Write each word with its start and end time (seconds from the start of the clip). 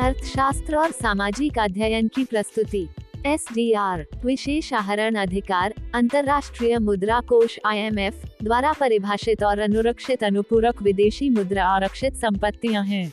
अर्थशास्त्र 0.00 0.76
और 0.76 0.90
सामाजिक 0.90 1.58
अध्ययन 1.58 2.08
की 2.08 2.24
प्रस्तुति। 2.24 2.88
एस 3.26 3.46
डी 3.54 3.72
आर 3.72 4.04
विशेष 4.24 4.72
आहरण 4.72 5.14
अधिकार, 5.14 5.74
अंतर्राष्ट्रीय 5.94 6.78
मुद्रा 6.78 7.20
कोष 7.20 7.58
आई 7.66 7.78
एम 7.78 7.98
एफ़ 7.98 8.44
द्वारा 8.44 8.72
परिभाषित 8.72 9.42
और 9.42 9.58
अनुरक्षित 9.58 10.24
अनुपूरक 10.24 10.82
विदेशी 10.82 11.30
मुद्रा 11.30 11.64
आरक्षित 11.64 12.14
संपत्तियाँ 12.14 12.84
हैं। 12.84 13.12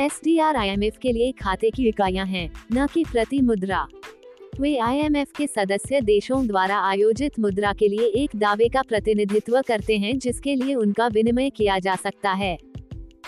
S 0.00 0.20
D 0.24 0.38
R 0.38 0.56
I 0.56 0.68
M 0.68 0.82
F 0.82 0.98
के 0.98 1.12
लिए 1.12 1.32
खाते 1.32 1.70
की 1.70 1.88
इकाइयाँ 1.88 2.26
हैं, 2.26 2.50
न 2.72 2.86
कि 2.86 3.04
प्रति 3.12 3.40
मुद्रा। 3.40 3.86
वे 4.60 4.76
आईएमएफ 4.78 5.32
के 5.36 5.46
सदस्य 5.46 6.00
देशों 6.00 6.46
द्वारा 6.46 6.78
आयोजित 6.80 7.38
मुद्रा 7.40 7.72
के 7.72 7.88
लिए 7.88 8.06
एक 8.22 8.30
दावे 8.36 8.68
का 8.68 8.82
प्रतिनिधित्व 8.82 9.60
करते 9.68 9.98
हैं 9.98 10.18
जिसके 10.18 10.54
लिए 10.54 10.74
उनका 10.74 11.06
विनिमय 11.06 11.50
किया 11.50 11.78
जा 11.78 11.94
सकता 11.94 12.32
है। 12.32 12.56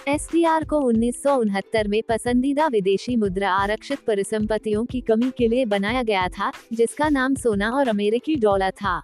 एस 0.09 0.29
को 0.37 0.81
उन्नीस 0.81 1.23
सौ 1.23 1.37
उनहत्तर 1.37 1.89
में 1.89 2.03
पसंदीदा 2.09 2.67
विदेशी 2.67 3.17
मुद्रा 3.17 3.53
आरक्षित 3.53 3.99
परिसंपत्तियों 4.07 4.85
की 4.85 5.01
कमी 5.01 5.33
के 5.39 5.49
लिए 5.49 5.65
बनाया 5.65 6.03
गया 6.03 6.29
था, 6.29 6.53
जिसका 6.73 7.09
नाम 7.09 7.35
सोना 7.35 7.71
और 7.71 7.89
अमेरिकी 7.89 8.37
डॉलर 8.37 8.71
था। 8.71 9.03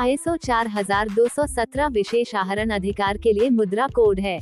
आईएसओ 0.00 0.36
4217 0.36 1.88
विशेष 1.88 2.34
आहरण 2.34 2.70
अधिकार 2.70 3.18
के 3.18 3.32
लिए 3.32 3.50
मुद्रा 3.50 3.86
कोड 3.86 4.20
है। 4.20 4.40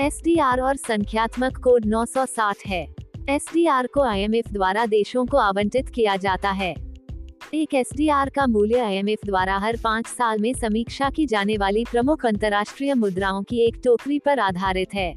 एस 0.00 0.22
और 0.62 0.76
संख्यात्मक 0.76 1.56
कोड 1.56 1.84
960 1.84 2.66
है। 2.66 2.94
एस 3.28 3.46
को 3.94 4.02
आईएमएफ 4.02 4.48
द्वारा 4.48 4.86
देशों 4.86 5.26
को 5.26 5.36
आवंटित 5.36 5.88
किया 5.88 6.16
जाता 6.16 6.50
है। 6.50 6.93
एक 7.54 7.68
SDR 7.74 8.30
का 8.30 8.46
मूल्य 8.46 8.78
आईएमएफ 8.78 9.18
द्वारा 9.26 9.58
हर 9.58 9.76
पाँच 9.84 10.06
साल 10.06 10.38
में 10.38 10.54
समीक्षा 10.54 11.10
की 11.10 11.26
जाने 11.26 11.56
वाली 11.56 11.84
प्रमुख 11.92 12.26
अंतर्राष्ट्रीय 12.26 12.94
मुद्राओं 12.94 13.42
की 13.42 13.58
एक 13.58 13.76
टोकरी 13.84 14.18
पर 14.18 14.38
आधारित 14.38 14.94
है। 14.94 15.14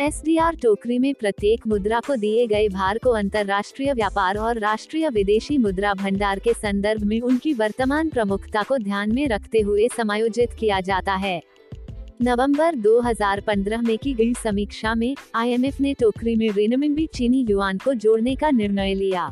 एसडीआर 0.00 0.56
टोकरी 0.56 0.98
में 0.98 1.14
प्रत्येक 1.14 1.66
मुद्रा 1.66 2.00
को 2.00 2.16
दिए 2.16 2.46
गए 2.46 2.68
भार 2.68 2.98
को 2.98 3.10
अंतर्राष्ट्रीय 3.10 3.92
व्यापार 3.92 4.36
और 4.36 4.58
राष्ट्रीय 4.58 5.08
विदेशी 5.08 5.58
मुद्रा 5.58 5.94
भंडार 5.94 6.38
के 6.38 6.52
संदर्भ 6.52 7.02
में 7.02 7.20
उनकी 7.20 7.52
वर्तमान 7.52 8.08
प्रमुखता 8.08 8.62
को 8.62 8.78
ध्यान 8.78 9.14
में 9.14 9.28
रखते 9.28 9.60
हुए 9.60 9.88
समायोजित 9.96 10.52
किया 10.52 10.80
जाता 10.80 11.14
है। 11.14 11.42
नवंबर 12.22 12.74
2015 12.74 13.82
में 13.82 13.98
की 13.98 14.14
गई 14.14 14.34
समीक्षा 14.34 14.94
में 14.94 15.16
आईएमएफ 15.34 15.80
ने 15.80 15.94
टोकरी 15.94 16.36
में 16.36 16.50
रेनमिनबी 16.50 17.06
चीनी 17.06 17.46
युआन 17.50 17.78
को 17.78 17.94
जोड़ने 17.94 18.36
का 18.36 18.50
निर्णय 18.50 18.94
लिया। 18.94 19.30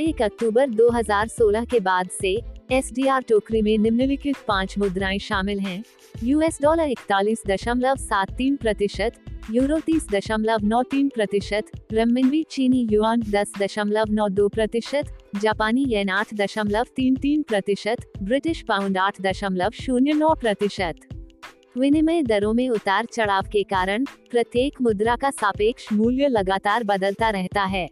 एक 0.00 0.22
अक्टूबर 0.22 0.68
2016 0.70 1.64
के 1.70 1.80
बाद 1.80 2.08
से 2.10 2.40
एसडीआर 2.72 3.22
टोकरी 3.22 3.62
में 3.62 3.78
निम्नलिखित 3.78 4.36
पाँच 4.48 4.78
मुद्राएँ 4.78 5.18
शामिल 5.18 5.60
हैं। 5.60 5.84
यूएस 6.24 6.58
डॉलर 6.62 6.88
इकतालीस 6.88 7.42
दशमलव 7.46 7.96
सात 7.96 8.32
तीन 8.32 8.56
प्रतिशत 8.56 9.12
यूरो 9.50 9.78
तीस 9.78 10.06
दशमलव 10.12 10.58
नौ 10.62 10.82
तीन 10.82 11.08
प्रतिशत 11.08 11.64
रमिनबी 11.92 12.42
चीनी 12.50 12.88
युआन 12.90 13.20
दस 13.20 13.52
दशमलव 13.58 14.04
नौ 14.10 14.28
दो 14.28 14.48
प्रतिशत, 14.48 15.18
जापानी 15.42 15.84
येन 15.88 16.08
आठ 16.08 16.34
दशमलव 16.34 16.84
तीन 16.96 17.16
तीन 17.16 17.42
प्रतिशत, 17.42 17.96
ब्रिटिश 18.22 18.62
पाउंड 18.62 18.98
आठ 18.98 19.20
दशमलव 19.20 19.70
शून्य 19.70 20.12
नौ 20.12 20.34
प्रतिशत। 20.34 20.94
विनिमय 21.78 22.22
दरों 22.22 22.52
में 22.52 22.68
उतार 22.68 23.04
चढ़ाव 23.04 23.42
के 23.42 23.62
कारण, 23.62 24.04
प्रत्येक 24.04 24.80
मुद्रा 24.82 25.16
का 25.16 25.30
सापेक्ष 25.30 25.92
मूल्य 25.92 26.28
लगातार 26.28 26.84
बदलता 26.84 27.30
रहता 27.30 27.62
है। 27.62 27.88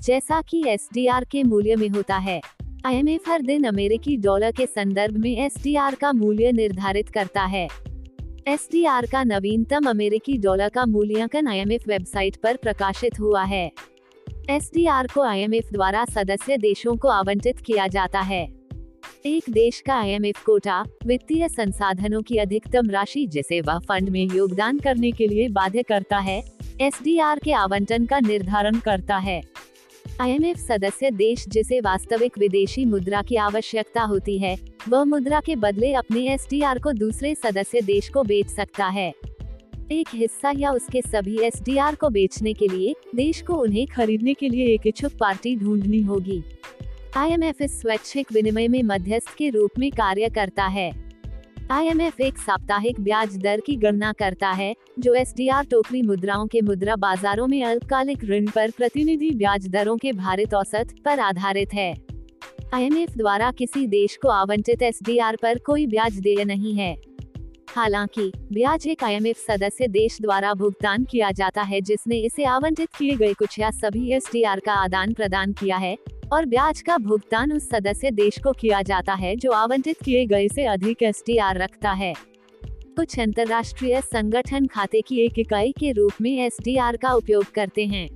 जैसा 0.00 0.40
कि 0.40 0.62
एसडीआर 0.68 1.24
के 1.24 1.42
मूल्य 1.42 1.76
में 1.76 1.88
होता 1.88 2.16
है। 2.16 2.40
आईएमएफ 2.86 3.28
हर 3.28 3.42
दिन 3.42 3.64
अमेरिकी 3.64 4.16
डॉलर 4.16 4.52
के 4.52 4.66
संदर्भ 4.66 5.16
में 5.16 5.36
एसडीआर 5.38 5.94
का 5.94 6.12
मूल्य 6.12 6.52
निर्धारित 6.52 7.08
करता 7.08 7.42
है। 7.44 7.66
एसडीआर 8.48 9.06
का 9.06 9.24
नवीनतम 9.24 9.88
अमेरिकी 9.90 10.36
डॉलर 10.38 10.68
का 10.68 10.84
मूल्यांकन 10.86 11.48
आईएमएफ 11.48 11.88
वेबसाइट 11.88 12.36
पर 12.36 12.56
प्रकाशित 12.56 13.20
हुआ 13.20 13.42
है। 13.44 13.70
एसडीआर 14.50 15.06
को 15.06 15.22
आईएमएफ 15.22 15.68
द्वारा 15.72 16.04
सदस्य 16.04 16.56
देशों 16.56 16.96
को 16.96 17.08
आवंटित 17.08 17.60
किया 17.60 17.86
जाता 17.86 18.20
है। 18.20 18.42
एक 19.26 19.44
देश 19.50 19.80
का 19.80 19.94
आईएमएफ 19.94 20.42
कोटा 20.44 20.84
वित्तीय 21.06 21.48
संसाधनों 21.48 22.22
की 22.22 22.36
अधिकतम 22.36 22.90
राशि 22.90 23.26
जिसे 23.26 23.60
वह 23.60 23.78
फंड 23.78 24.08
में 24.08 24.26
योगदान 24.26 24.78
करने 24.78 25.10
के 25.10 25.26
लिए 25.26 25.48
बाध्य 25.48 25.82
करता 25.82 26.18
है 26.18 26.42
एसडीआर 26.80 27.38
के 27.38 27.52
आवंटन 27.52 28.06
का 28.06 28.20
निर्धारण 28.20 28.78
करता 28.78 29.16
है। 29.16 29.40
आईएमएफ 30.20 30.56
सदस्य 30.56 31.10
देश 31.10 31.44
जिसे 31.48 31.80
वास्तविक 31.80 32.38
विदेशी 32.38 32.84
मुद्रा 32.84 33.22
की 33.22 33.36
आवश्यकता 33.36 34.02
होती 34.02 34.38
है, 34.38 34.56
वह 34.88 35.04
मुद्रा 35.04 35.40
के 35.40 35.56
बदले 35.56 35.92
अपने 35.92 36.26
एसडीआर 36.28 36.78
को 36.78 36.92
दूसरे 36.92 37.34
सदस्य 37.34 37.80
देश 37.80 38.08
को 38.08 38.22
बेच 38.22 38.46
सकता 38.46 38.86
है। 38.86 39.14
एक 39.92 40.08
हिस्सा 40.14 40.52
या 40.56 40.70
उसके 40.70 41.02
सभी 41.02 41.38
एसडीआर 41.38 41.94
को 41.94 42.10
बेचने 42.10 42.52
के 42.52 42.68
लिए 42.68 42.94
देश 43.14 43.42
को 43.42 43.54
उन्हें 43.54 43.86
खरीदने 43.86 44.34
के 44.34 44.48
लिए 44.48 44.66
एक 44.74 44.86
इच्छुक 44.86 45.12
पार्टी 45.20 45.56
ढूंढनी 45.56 46.02
होगी। 46.02 46.42
आईएमएफ 47.16 47.62
इस 47.62 47.80
स्वैच्छिक 47.80 48.32
विनिमय 48.32 48.68
में 48.68 48.82
मध्यस्थ 48.82 49.34
के 49.38 49.50
रूप 49.50 49.70
में 49.78 49.90
कार्य 49.90 50.28
करता 50.28 50.66
है। 50.66 51.09
आईएमएफ 51.72 52.20
एक 52.20 52.38
साप्ताहिक 52.38 53.00
ब्याज 53.00 53.36
दर 53.36 53.60
की 53.60 53.76
गणना 53.76 54.12
करता 54.12 54.50
है, 54.50 54.74
जो 54.98 55.14
एसडीआर 55.14 55.64
टोकरी 55.64 56.02
मुद्राओं 56.02 56.46
के 56.46 56.60
मुद्रा 56.60 56.96
बाजारों 56.96 57.46
में 57.46 57.64
अल्पकालिक 57.64 58.24
ऋण 58.24 58.46
पर 58.46 58.70
प्रतिनिधि 58.70 59.30
ब्याज 59.30 59.68
दरों 59.68 59.96
के 59.96 60.12
भारित 60.12 60.54
औसत 60.54 60.94
पर 61.04 61.20
आधारित 61.20 61.74
है। 61.74 61.94
आईएमएफ 62.74 63.10
द्वारा 63.16 63.50
किसी 63.50 63.86
देश 63.86 64.18
को 64.22 64.28
आवंटित 64.28 64.82
एसडीआर 64.82 65.36
पर 65.42 65.58
कोई 65.58 65.86
ब्याज 65.86 66.18
देय 66.18 66.44
नहीं 66.44 66.74
है। 66.74 66.96
हालाँकि, 67.68 68.32
ब्याज 68.52 68.86
एक 68.86 69.04
आईएमएफ 69.04 69.36
सदस्य 69.36 69.88
देश 69.88 70.18
द्वारा 70.22 70.54
भुगतान 70.54 71.04
किया 71.04 71.30
जाता 71.30 71.62
है, 71.62 71.80
जिसने 71.80 72.16
इसे 72.16 72.44
आवंटित 72.44 72.88
किए 72.98 73.16
गए 73.16 73.32
कुछ 73.32 73.58
या 73.58 73.70
सभी 73.70 74.12
एसडीआर 74.12 74.60
का 74.60 74.72
आदान 74.72 75.12
प्रदान 75.12 75.52
किया 75.52 75.76
है 75.76 75.98
और 76.32 76.46
ब्याज 76.46 76.80
का 76.80 76.98
भुगतान 76.98 77.52
उस 77.52 77.68
सदस्य 77.68 78.10
देश 78.10 78.38
को 78.38 78.52
किया 78.52 78.82
जाता 78.82 79.14
है 79.14 79.36
जो 79.36 79.50
आवंटित 79.50 79.96
किए 80.04 80.26
गए 80.26 80.48
से 80.48 80.64
अधिक 80.64 81.02
एसडीआर 81.02 81.58
रखता 81.58 81.92
है। 81.92 82.14
कुछ 82.64 83.18
अंतर्राष्ट्रीय 83.18 84.00
संगठन 84.00 84.66
खाते 84.66 85.00
की 85.00 85.18
एक 85.24 85.38
इकाई 85.38 85.72
के 85.78 85.92
रूप 85.92 86.12
में 86.20 86.46
एसडीआर 86.46 86.96
का 86.96 87.12
उपयोग 87.12 87.44
करते 87.54 87.86
हैं। 87.86 88.08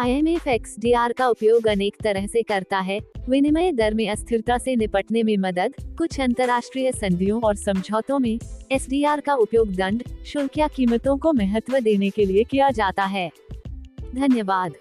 I 0.00 0.10
M 0.10 0.28
F 0.28 0.48
X 0.48 0.76
D 0.78 0.92
R 0.92 1.12
का 1.12 1.28
उपयोग 1.28 1.66
अनेक 1.66 1.96
तरह 2.02 2.26
से 2.26 2.42
करता 2.42 2.78
है। 2.78 3.00
विनिमय 3.28 3.72
दर 3.72 3.94
में 3.94 4.08
अस्थिरता 4.10 4.58
से 4.58 4.76
निपटने 4.76 5.22
में 5.22 5.36
मदद, 5.36 5.74
कुछ 5.98 6.20
अंतर्राष्ट्रीय 6.20 6.92
संधियों 6.92 7.40
और 7.40 7.56
समझौतों 7.56 8.18
में 8.18 8.38
एस 8.72 8.88
डी 8.88 9.04
आर 9.04 9.20
का 9.20 9.34
उपयोग 9.34 9.74
दंड, 9.74 10.02
शुल्क 10.26 10.58
या 10.58 10.68
कीमतों 10.68 11.16
को 11.18 11.32
महत्व 11.32 11.78
देने 11.80 12.10
के 12.10 12.24
लिए 12.24 12.44
किया 12.44 12.70
जाता 12.70 13.04
है। 13.04 13.30
धन्यवाद। 14.14 14.72